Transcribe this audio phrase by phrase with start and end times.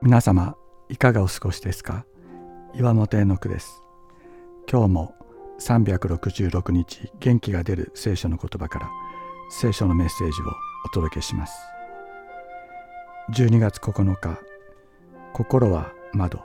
[0.00, 0.54] 皆様
[0.88, 2.06] いかがお過ごしですか？
[2.72, 3.82] 岩本絵の句です。
[4.70, 5.14] 今日も
[5.58, 8.88] 366日元気が出る聖書の言葉から
[9.50, 10.44] 聖書のメッセージを
[10.86, 11.58] お届けします。
[13.32, 14.38] 12月9日
[15.32, 16.40] 心は窓。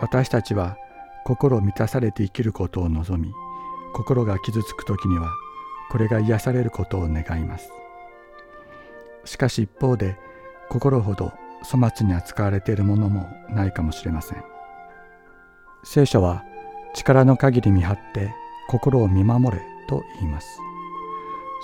[0.00, 0.78] 私たちは
[1.26, 3.34] 心満たされて生きることを望み
[3.92, 5.30] 心が傷つく時には
[5.90, 7.70] これが癒されることを願います。
[9.26, 10.16] しかし一方で
[10.70, 14.42] 心ほど粗末に扱われているものもないかもしれません。
[15.84, 16.44] 聖書は
[16.94, 18.34] 力の限り見張って
[18.68, 20.58] 心を見守れと言います。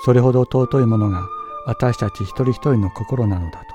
[0.04, 1.26] それほど尊いものが
[1.66, 3.66] 私たち一人一人の心なのだと。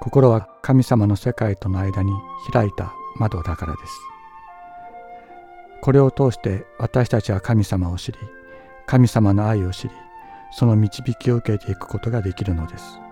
[0.00, 2.12] 心は神様の世界との間に
[2.52, 3.92] 開いた窓だからです。
[5.80, 8.18] これを通して私たちは神様を知り
[8.86, 9.94] 神様の愛を知り
[10.50, 13.05] その導きを受けていくことができるのです。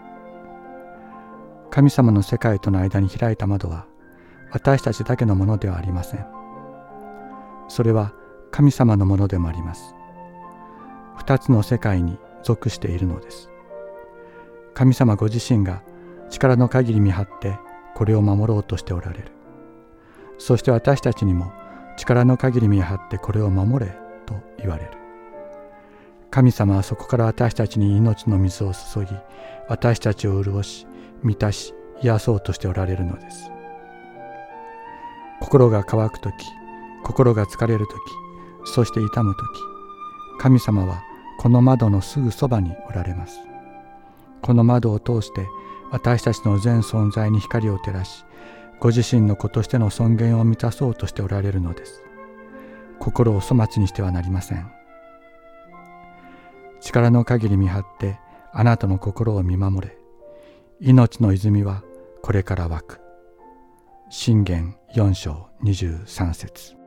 [1.75, 3.87] 神様の世界との間に開いた窓は
[4.53, 6.25] 私たちだけのものではありません。
[7.67, 8.13] それは
[8.53, 9.97] 神様のものでもあります。
[11.17, 13.51] 二つの世界に属しているのです。
[14.73, 15.83] 神様ご自身が
[16.31, 17.59] 力の限り見張って
[17.97, 19.33] これを守ろうとしておられる。
[20.39, 21.51] そして私たちにも
[21.97, 23.91] 力の限り見張ってこれを守れ
[24.27, 24.93] と言われる。
[26.31, 29.11] 神様はそこから私たちに命の水を注ぎ
[29.69, 30.87] 私たちを潤し
[31.25, 33.51] 満たし癒そうとしておられるのです。
[35.41, 36.33] 心が乾く時
[37.03, 37.99] 心が疲れる時
[38.65, 39.41] そして痛む時
[40.39, 41.03] 神様は
[41.39, 43.41] この窓のすぐそばにおられます。
[44.43, 45.47] この窓を通して
[45.91, 48.25] 私たちの全存在に光を照らし
[48.81, 52.03] ご自身の子としての尊厳を満たそうとしておられるのです。
[52.99, 54.71] 心を粗末にしてはなりません。
[56.81, 58.19] 力の限り見張って
[58.53, 60.04] あなたの心を見守れ。
[60.81, 61.83] 命の泉は
[62.23, 63.01] これから湧く。
[64.11, 66.84] 信玄4章23節。